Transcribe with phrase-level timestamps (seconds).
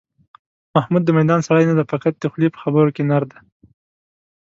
[0.75, 3.39] محمود د میدان سړی نه دی، فقط د خولې په خبرو کې نر دی.